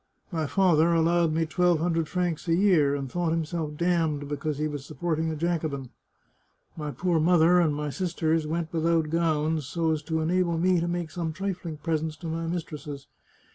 My 0.31 0.47
father 0.47 0.93
allowed 0.95 1.31
me 1.31 1.45
twelve 1.45 1.77
hundred 1.77 2.07
francs 2.09 2.47
a 2.47 2.55
year, 2.55 2.95
and 2.95 3.07
thought 3.07 3.29
himself 3.29 3.77
damned 3.77 4.27
because 4.27 4.57
he 4.57 4.67
was 4.67 4.83
supporting 4.83 5.29
a 5.29 5.35
Jacobin. 5.35 5.91
My 6.75 6.89
poor 6.89 7.19
mother 7.19 7.59
and 7.59 7.75
my 7.75 7.91
sisters 7.91 8.47
went 8.47 8.73
without 8.73 9.11
gowns 9.11 9.67
so 9.67 9.91
as 9.91 10.01
to 10.05 10.21
enable 10.21 10.57
me 10.57 10.79
to 10.79 10.87
make 10.87 11.11
some 11.11 11.33
trifling 11.33 11.77
presents 11.77 12.15
to 12.17 12.27
my 12.27 12.47
mistresses. 12.47 13.05